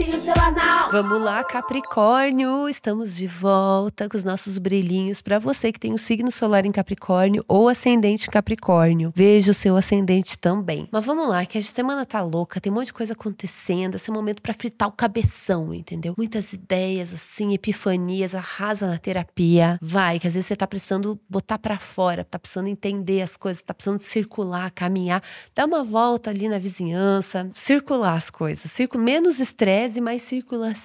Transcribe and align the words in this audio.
Seu 0.00 0.32
anal. 0.42 0.69
Vamos 0.92 1.22
lá, 1.22 1.44
Capricórnio! 1.44 2.68
Estamos 2.68 3.14
de 3.14 3.28
volta 3.28 4.08
com 4.08 4.16
os 4.16 4.24
nossos 4.24 4.58
brilhinhos 4.58 5.22
para 5.22 5.38
você 5.38 5.70
que 5.70 5.78
tem 5.78 5.92
o 5.92 5.94
um 5.94 5.98
signo 5.98 6.32
solar 6.32 6.66
em 6.66 6.72
Capricórnio 6.72 7.44
ou 7.46 7.68
ascendente 7.68 8.26
em 8.26 8.30
Capricórnio. 8.30 9.12
Veja 9.14 9.52
o 9.52 9.54
seu 9.54 9.76
ascendente 9.76 10.36
também. 10.36 10.88
Mas 10.90 11.04
vamos 11.04 11.28
lá, 11.28 11.46
que 11.46 11.58
a 11.58 11.62
semana 11.62 12.04
tá 12.04 12.20
louca, 12.20 12.60
tem 12.60 12.72
um 12.72 12.74
monte 12.74 12.86
de 12.86 12.92
coisa 12.92 13.12
acontecendo. 13.12 13.94
Esse 13.94 14.10
é 14.10 14.12
o 14.12 14.16
momento 14.16 14.42
para 14.42 14.52
fritar 14.52 14.88
o 14.88 14.92
cabeção, 14.92 15.72
entendeu? 15.72 16.12
Muitas 16.18 16.52
ideias, 16.52 17.14
assim, 17.14 17.54
epifanias, 17.54 18.34
arrasa 18.34 18.88
na 18.88 18.98
terapia. 18.98 19.78
Vai, 19.80 20.18
que 20.18 20.26
às 20.26 20.34
vezes 20.34 20.48
você 20.48 20.56
tá 20.56 20.66
precisando 20.66 21.20
botar 21.28 21.60
para 21.60 21.78
fora, 21.78 22.24
tá 22.24 22.36
precisando 22.36 22.66
entender 22.66 23.22
as 23.22 23.36
coisas, 23.36 23.62
tá 23.62 23.72
precisando 23.72 24.00
circular, 24.00 24.72
caminhar. 24.72 25.22
Dá 25.54 25.66
uma 25.66 25.84
volta 25.84 26.30
ali 26.30 26.48
na 26.48 26.58
vizinhança, 26.58 27.48
circular 27.54 28.16
as 28.16 28.28
coisas. 28.28 28.72
Circu 28.72 28.98
menos 28.98 29.38
estresse 29.38 29.98
e 29.98 30.02
mais 30.02 30.22
circulação, 30.22 30.79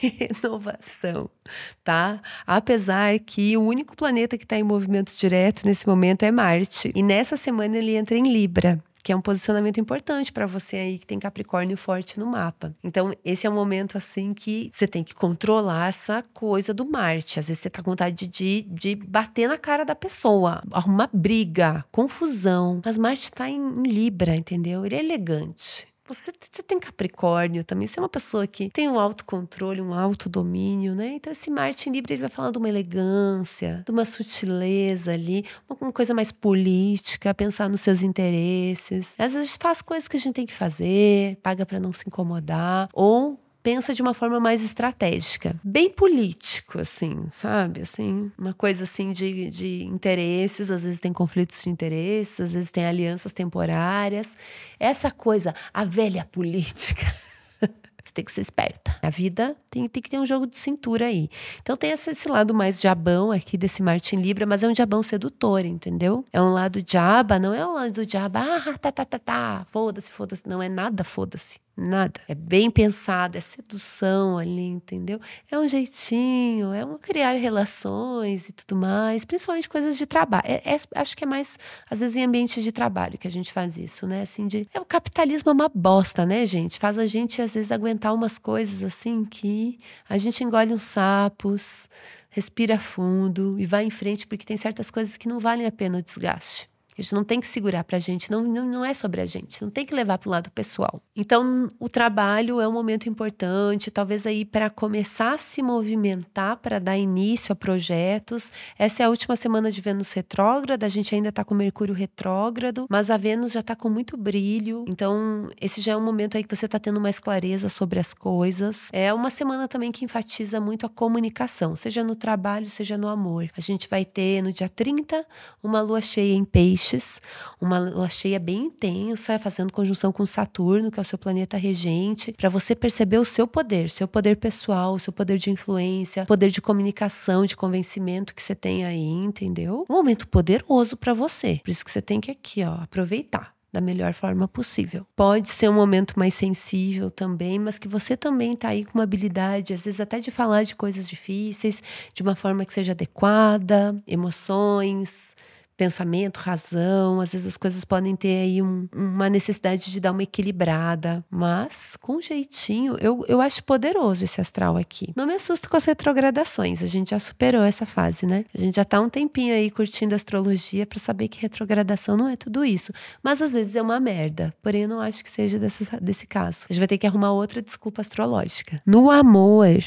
renovação, 0.00 1.30
tá? 1.82 2.20
Apesar 2.46 3.18
que 3.18 3.56
o 3.56 3.62
único 3.62 3.96
planeta 3.96 4.36
que 4.36 4.44
está 4.44 4.58
em 4.58 4.62
movimento 4.62 5.12
direto 5.16 5.64
nesse 5.64 5.86
momento 5.86 6.22
é 6.24 6.30
Marte. 6.30 6.92
E 6.94 7.02
nessa 7.02 7.36
semana 7.36 7.76
ele 7.76 7.96
entra 7.96 8.16
em 8.16 8.32
Libra 8.32 8.82
que 9.02 9.12
é 9.12 9.16
um 9.16 9.20
posicionamento 9.20 9.80
importante 9.80 10.32
para 10.32 10.46
você 10.46 10.76
aí 10.76 10.98
que 10.98 11.06
tem 11.06 11.18
Capricórnio 11.18 11.76
forte 11.76 12.18
no 12.18 12.26
mapa. 12.26 12.72
Então, 12.82 13.12
esse 13.24 13.46
é 13.46 13.50
um 13.50 13.54
momento 13.54 13.96
assim 13.96 14.34
que 14.34 14.70
você 14.72 14.86
tem 14.86 15.02
que 15.02 15.14
controlar 15.14 15.88
essa 15.88 16.22
coisa 16.34 16.74
do 16.74 16.84
Marte. 16.84 17.40
Às 17.40 17.48
vezes 17.48 17.62
você 17.62 17.70
tá 17.70 17.82
com 17.82 17.90
vontade 17.90 18.26
de, 18.26 18.62
de 18.62 18.94
bater 18.94 19.48
na 19.48 19.56
cara 19.56 19.84
da 19.84 19.94
pessoa, 19.94 20.62
arrumar 20.72 21.08
briga, 21.12 21.84
confusão. 21.90 22.80
Mas 22.84 22.98
Marte 22.98 23.24
está 23.24 23.48
em, 23.48 23.56
em 23.58 23.82
Libra, 23.84 24.36
entendeu? 24.36 24.84
Ele 24.84 24.96
é 24.96 25.00
elegante. 25.00 25.88
Você, 26.10 26.32
você, 26.32 26.60
tem 26.60 26.80
Capricórnio 26.80 27.62
também, 27.62 27.86
você 27.86 28.00
é 28.00 28.02
uma 28.02 28.08
pessoa 28.08 28.44
que 28.44 28.68
tem 28.70 28.88
um 28.88 28.98
autocontrole, 28.98 29.80
um 29.80 29.94
autodomínio, 29.94 30.92
né? 30.92 31.12
Então, 31.14 31.30
esse 31.30 31.48
Marte 31.52 31.88
em 31.88 31.92
Libra 31.92 32.12
ele 32.12 32.22
vai 32.22 32.28
falar 32.28 32.50
de 32.50 32.58
uma 32.58 32.68
elegância, 32.68 33.84
de 33.86 33.92
uma 33.92 34.04
sutileza 34.04 35.12
ali, 35.12 35.44
uma 35.80 35.92
coisa 35.92 36.12
mais 36.12 36.32
política, 36.32 37.32
pensar 37.32 37.68
nos 37.68 37.80
seus 37.80 38.02
interesses. 38.02 39.14
Às 39.20 39.34
vezes 39.34 39.56
faz 39.60 39.80
coisas 39.80 40.08
que 40.08 40.16
a 40.16 40.20
gente 40.20 40.34
tem 40.34 40.46
que 40.46 40.52
fazer, 40.52 41.36
paga 41.44 41.64
para 41.64 41.78
não 41.78 41.92
se 41.92 42.02
incomodar, 42.08 42.88
ou 42.92 43.38
pensa 43.62 43.92
de 43.94 44.02
uma 44.02 44.14
forma 44.14 44.40
mais 44.40 44.64
estratégica, 44.64 45.58
bem 45.62 45.90
político, 45.90 46.80
assim, 46.80 47.26
sabe? 47.28 47.82
Assim, 47.82 48.30
uma 48.38 48.54
coisa 48.54 48.84
assim 48.84 49.12
de, 49.12 49.50
de 49.50 49.84
interesses, 49.84 50.70
às 50.70 50.82
vezes 50.82 51.00
tem 51.00 51.12
conflitos 51.12 51.62
de 51.62 51.70
interesses, 51.70 52.40
às 52.40 52.52
vezes 52.52 52.70
tem 52.70 52.86
alianças 52.86 53.32
temporárias. 53.32 54.36
Essa 54.78 55.10
coisa, 55.10 55.54
a 55.72 55.84
velha 55.84 56.26
política. 56.30 57.14
Você 58.10 58.14
tem 58.14 58.24
que 58.24 58.32
ser 58.32 58.40
esperta. 58.40 58.96
A 59.02 59.10
vida 59.10 59.54
tem, 59.70 59.86
tem, 59.86 60.02
que 60.02 60.08
ter 60.08 60.18
um 60.18 60.26
jogo 60.26 60.46
de 60.46 60.56
cintura 60.56 61.06
aí. 61.06 61.28
Então 61.62 61.76
tem 61.76 61.90
esse, 61.90 62.10
esse 62.10 62.28
lado 62.28 62.54
mais 62.54 62.80
diabão 62.80 63.30
aqui 63.30 63.58
desse 63.58 63.82
Martin 63.82 64.16
Libra, 64.16 64.46
mas 64.46 64.62
é 64.62 64.68
um 64.68 64.72
diabão 64.72 65.02
sedutor, 65.02 65.64
entendeu? 65.64 66.24
É 66.32 66.40
um 66.40 66.50
lado 66.50 66.82
diaba, 66.82 67.38
não 67.38 67.52
é 67.52 67.64
um 67.64 67.74
lado 67.74 68.06
diaba, 68.06 68.40
ah, 68.40 68.78
tá, 68.78 68.90
tá, 68.90 69.04
tá, 69.04 69.18
tá, 69.18 69.66
foda-se, 69.70 70.10
foda-se. 70.10 70.42
Não 70.46 70.62
é 70.62 70.68
nada, 70.68 71.04
foda-se. 71.04 71.60
Nada. 71.76 72.20
É 72.28 72.34
bem 72.34 72.70
pensado, 72.70 73.38
é 73.38 73.40
sedução 73.40 74.36
ali, 74.36 74.66
entendeu? 74.66 75.18
É 75.50 75.58
um 75.58 75.66
jeitinho, 75.66 76.74
é 76.74 76.84
um 76.84 76.98
criar 76.98 77.32
relações 77.32 78.48
e 78.48 78.52
tudo 78.52 78.76
mais, 78.76 79.24
principalmente 79.24 79.68
coisas 79.68 79.96
de 79.96 80.04
trabalho. 80.04 80.44
É, 80.46 80.74
é, 80.74 80.76
acho 80.96 81.16
que 81.16 81.24
é 81.24 81.26
mais, 81.26 81.58
às 81.90 82.00
vezes, 82.00 82.16
em 82.16 82.24
ambiente 82.24 82.62
de 82.62 82.70
trabalho 82.70 83.16
que 83.16 83.26
a 83.26 83.30
gente 83.30 83.52
faz 83.52 83.78
isso, 83.78 84.06
né? 84.06 84.22
Assim, 84.22 84.46
de. 84.46 84.68
É, 84.74 84.80
o 84.80 84.84
capitalismo 84.84 85.48
é 85.50 85.52
uma 85.52 85.70
bosta, 85.74 86.26
né, 86.26 86.44
gente? 86.44 86.78
Faz 86.78 86.98
a 86.98 87.06
gente, 87.06 87.40
às 87.40 87.54
vezes, 87.54 87.72
aguentar 87.72 88.14
umas 88.14 88.38
coisas 88.38 88.82
assim 88.82 89.24
que 89.24 89.78
a 90.08 90.18
gente 90.18 90.44
engole 90.44 90.74
uns 90.74 90.82
sapos, 90.82 91.88
respira 92.30 92.78
fundo 92.78 93.58
e 93.58 93.66
vai 93.66 93.84
em 93.84 93.90
frente, 93.90 94.26
porque 94.26 94.44
tem 94.44 94.56
certas 94.56 94.90
coisas 94.90 95.16
que 95.16 95.28
não 95.28 95.38
valem 95.38 95.66
a 95.66 95.72
pena 95.72 95.98
o 95.98 96.02
desgaste. 96.02 96.69
Gente 97.00 97.14
não 97.14 97.24
tem 97.24 97.40
que 97.40 97.46
segurar 97.46 97.82
para 97.82 97.96
a 97.96 98.00
gente, 98.00 98.30
não, 98.30 98.42
não, 98.44 98.62
não 98.66 98.84
é 98.84 98.92
sobre 98.92 99.22
a 99.22 99.26
gente, 99.26 99.62
não 99.62 99.70
tem 99.70 99.86
que 99.86 99.94
levar 99.94 100.18
para 100.18 100.28
o 100.28 100.30
lado 100.30 100.50
pessoal. 100.50 101.00
Então, 101.16 101.66
o 101.78 101.88
trabalho 101.88 102.60
é 102.60 102.68
um 102.68 102.72
momento 102.72 103.08
importante, 103.08 103.90
talvez 103.90 104.26
aí 104.26 104.44
para 104.44 104.68
começar 104.68 105.32
a 105.32 105.38
se 105.38 105.62
movimentar, 105.62 106.58
para 106.58 106.78
dar 106.78 106.98
início 106.98 107.54
a 107.54 107.56
projetos. 107.56 108.52
Essa 108.78 109.02
é 109.02 109.06
a 109.06 109.08
última 109.08 109.34
semana 109.34 109.72
de 109.72 109.80
Vênus 109.80 110.12
retrógrada, 110.12 110.84
a 110.84 110.90
gente 110.90 111.14
ainda 111.14 111.30
está 111.30 111.42
com 111.42 111.54
Mercúrio 111.54 111.94
retrógrado, 111.94 112.86
mas 112.90 113.10
a 113.10 113.16
Vênus 113.16 113.52
já 113.52 113.60
está 113.60 113.74
com 113.74 113.88
muito 113.88 114.14
brilho. 114.18 114.84
Então, 114.86 115.48
esse 115.58 115.80
já 115.80 115.92
é 115.92 115.96
um 115.96 116.04
momento 116.04 116.36
aí 116.36 116.44
que 116.44 116.54
você 116.54 116.66
está 116.66 116.78
tendo 116.78 117.00
mais 117.00 117.18
clareza 117.18 117.70
sobre 117.70 117.98
as 117.98 118.12
coisas. 118.12 118.90
É 118.92 119.12
uma 119.14 119.30
semana 119.30 119.66
também 119.66 119.90
que 119.90 120.04
enfatiza 120.04 120.60
muito 120.60 120.84
a 120.84 120.88
comunicação, 120.90 121.74
seja 121.74 122.04
no 122.04 122.14
trabalho, 122.14 122.68
seja 122.68 122.98
no 122.98 123.08
amor. 123.08 123.48
A 123.56 123.60
gente 123.62 123.88
vai 123.88 124.04
ter 124.04 124.42
no 124.42 124.52
dia 124.52 124.68
30 124.68 125.24
uma 125.62 125.80
lua 125.80 126.02
cheia 126.02 126.34
em 126.34 126.44
peixe 126.44 126.89
Peixes, 126.90 127.20
uma 127.60 127.78
lua 127.78 128.08
cheia 128.08 128.38
bem 128.40 128.64
intensa, 128.64 129.38
fazendo 129.38 129.72
conjunção 129.72 130.10
com 130.10 130.26
Saturno, 130.26 130.90
que 130.90 130.98
é 130.98 131.02
o 131.02 131.04
seu 131.04 131.18
planeta 131.18 131.56
regente, 131.56 132.32
para 132.32 132.48
você 132.48 132.74
perceber 132.74 133.18
o 133.18 133.24
seu 133.24 133.46
poder, 133.46 133.90
seu 133.90 134.08
poder 134.08 134.36
pessoal, 134.36 134.98
seu 134.98 135.12
poder 135.12 135.38
de 135.38 135.50
influência, 135.50 136.26
poder 136.26 136.50
de 136.50 136.60
comunicação, 136.60 137.44
de 137.44 137.56
convencimento 137.56 138.34
que 138.34 138.42
você 138.42 138.54
tem 138.54 138.84
aí, 138.84 138.98
entendeu? 138.98 139.84
Um 139.88 139.94
momento 139.94 140.26
poderoso 140.26 140.96
para 140.96 141.14
você. 141.14 141.60
Por 141.62 141.70
isso 141.70 141.84
que 141.84 141.90
você 141.90 142.02
tem 142.02 142.20
que 142.20 142.30
aqui, 142.30 142.64
ó, 142.64 142.82
aproveitar 142.82 143.54
da 143.72 143.80
melhor 143.80 144.12
forma 144.12 144.48
possível. 144.48 145.06
Pode 145.14 145.48
ser 145.48 145.70
um 145.70 145.74
momento 145.74 146.18
mais 146.18 146.34
sensível 146.34 147.08
também, 147.08 147.56
mas 147.56 147.78
que 147.78 147.86
você 147.86 148.16
também 148.16 148.56
tá 148.56 148.70
aí 148.70 148.84
com 148.84 148.98
uma 148.98 149.04
habilidade, 149.04 149.72
às 149.72 149.84
vezes 149.84 150.00
até 150.00 150.18
de 150.18 150.32
falar 150.32 150.64
de 150.64 150.74
coisas 150.74 151.08
difíceis, 151.08 151.80
de 152.12 152.20
uma 152.20 152.34
forma 152.34 152.64
que 152.64 152.74
seja 152.74 152.90
adequada, 152.90 153.96
emoções, 154.08 155.36
pensamento, 155.80 156.36
razão. 156.36 157.22
Às 157.22 157.32
vezes 157.32 157.46
as 157.46 157.56
coisas 157.56 157.86
podem 157.86 158.14
ter 158.14 158.42
aí 158.42 158.60
um, 158.60 158.86
uma 158.94 159.30
necessidade 159.30 159.90
de 159.90 159.98
dar 159.98 160.12
uma 160.12 160.22
equilibrada, 160.22 161.24
mas 161.30 161.96
com 161.98 162.20
jeitinho, 162.20 162.98
eu, 163.00 163.24
eu 163.26 163.40
acho 163.40 163.64
poderoso 163.64 164.22
esse 164.24 164.42
astral 164.42 164.76
aqui. 164.76 165.14
Não 165.16 165.26
me 165.26 165.32
assusto 165.32 165.70
com 165.70 165.78
as 165.78 165.86
retrogradações, 165.86 166.82
a 166.82 166.86
gente 166.86 167.12
já 167.12 167.18
superou 167.18 167.62
essa 167.62 167.86
fase, 167.86 168.26
né? 168.26 168.44
A 168.54 168.58
gente 168.58 168.76
já 168.76 168.84
tá 168.84 169.00
um 169.00 169.08
tempinho 169.08 169.54
aí 169.54 169.70
curtindo 169.70 170.14
astrologia 170.14 170.84
para 170.84 170.98
saber 170.98 171.28
que 171.28 171.40
retrogradação 171.40 172.14
não 172.14 172.28
é 172.28 172.36
tudo 172.36 172.62
isso. 172.62 172.92
Mas 173.22 173.40
às 173.40 173.54
vezes 173.54 173.74
é 173.74 173.80
uma 173.80 173.98
merda, 173.98 174.54
porém 174.62 174.82
eu 174.82 174.88
não 174.88 175.00
acho 175.00 175.24
que 175.24 175.30
seja 175.30 175.58
desse, 175.58 175.88
desse 175.98 176.26
caso. 176.26 176.66
A 176.68 176.72
gente 176.74 176.80
vai 176.80 176.88
ter 176.88 176.98
que 176.98 177.06
arrumar 177.06 177.32
outra 177.32 177.62
desculpa 177.62 178.02
astrológica. 178.02 178.82
No 178.84 179.10
amor, 179.10 179.78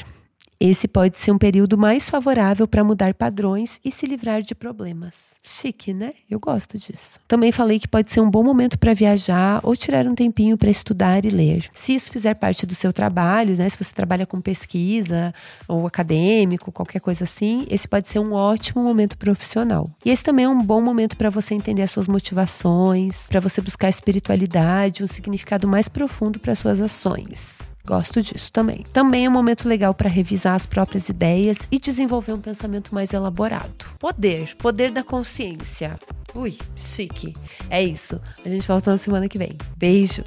esse 0.66 0.88
pode 0.88 1.18
ser 1.18 1.30
um 1.30 1.36
período 1.36 1.76
mais 1.76 2.08
favorável 2.08 2.66
para 2.66 2.82
mudar 2.82 3.12
padrões 3.12 3.78
e 3.84 3.90
se 3.90 4.06
livrar 4.06 4.40
de 4.40 4.54
problemas. 4.54 5.34
Chique, 5.42 5.92
né? 5.92 6.14
Eu 6.30 6.40
gosto 6.40 6.78
disso. 6.78 7.20
Também 7.28 7.52
falei 7.52 7.78
que 7.78 7.86
pode 7.86 8.10
ser 8.10 8.20
um 8.20 8.30
bom 8.30 8.42
momento 8.42 8.78
para 8.78 8.94
viajar 8.94 9.60
ou 9.62 9.76
tirar 9.76 10.06
um 10.06 10.14
tempinho 10.14 10.56
para 10.56 10.70
estudar 10.70 11.26
e 11.26 11.28
ler. 11.28 11.68
Se 11.74 11.94
isso 11.94 12.10
fizer 12.10 12.32
parte 12.32 12.64
do 12.64 12.74
seu 12.74 12.94
trabalho, 12.94 13.54
né? 13.58 13.68
Se 13.68 13.76
você 13.76 13.94
trabalha 13.94 14.24
com 14.24 14.40
pesquisa 14.40 15.34
ou 15.68 15.86
acadêmico, 15.86 16.72
qualquer 16.72 17.00
coisa 17.00 17.24
assim, 17.24 17.66
esse 17.68 17.86
pode 17.86 18.08
ser 18.08 18.20
um 18.20 18.32
ótimo 18.32 18.82
momento 18.82 19.18
profissional. 19.18 19.90
E 20.02 20.10
esse 20.10 20.24
também 20.24 20.46
é 20.46 20.48
um 20.48 20.62
bom 20.62 20.80
momento 20.80 21.14
para 21.18 21.28
você 21.28 21.54
entender 21.54 21.82
as 21.82 21.90
suas 21.90 22.08
motivações, 22.08 23.26
para 23.28 23.38
você 23.38 23.60
buscar 23.60 23.90
espiritualidade, 23.90 25.04
um 25.04 25.06
significado 25.06 25.68
mais 25.68 25.90
profundo 25.90 26.40
para 26.40 26.54
suas 26.54 26.80
ações. 26.80 27.73
Gosto 27.86 28.22
disso 28.22 28.50
também. 28.50 28.82
Também 28.92 29.26
é 29.26 29.28
um 29.28 29.32
momento 29.32 29.68
legal 29.68 29.92
para 29.92 30.08
revisar 30.08 30.54
as 30.54 30.64
próprias 30.64 31.08
ideias 31.08 31.68
e 31.70 31.78
desenvolver 31.78 32.32
um 32.32 32.40
pensamento 32.40 32.94
mais 32.94 33.12
elaborado. 33.12 33.86
Poder, 33.98 34.56
poder 34.56 34.90
da 34.90 35.04
consciência. 35.04 35.98
Ui, 36.34 36.56
chique. 36.74 37.34
É 37.68 37.82
isso. 37.82 38.20
A 38.44 38.48
gente 38.48 38.66
volta 38.66 38.90
na 38.90 38.96
semana 38.96 39.28
que 39.28 39.38
vem. 39.38 39.56
Beijo. 39.76 40.24